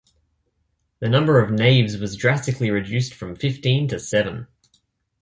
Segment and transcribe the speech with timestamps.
[0.97, 4.47] The number of naves was drastically reduced from fifteen to seven.